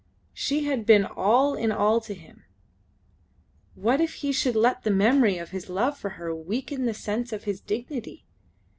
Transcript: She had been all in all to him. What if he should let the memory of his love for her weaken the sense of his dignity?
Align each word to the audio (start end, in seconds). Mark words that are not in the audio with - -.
She 0.33 0.63
had 0.65 0.83
been 0.87 1.05
all 1.05 1.53
in 1.53 1.71
all 1.71 2.01
to 2.01 2.15
him. 2.15 2.43
What 3.75 4.01
if 4.01 4.15
he 4.15 4.31
should 4.31 4.55
let 4.55 4.81
the 4.81 4.89
memory 4.89 5.37
of 5.37 5.51
his 5.51 5.69
love 5.69 5.95
for 5.95 6.09
her 6.17 6.33
weaken 6.33 6.85
the 6.87 6.93
sense 6.95 7.31
of 7.31 7.43
his 7.43 7.61
dignity? 7.61 8.25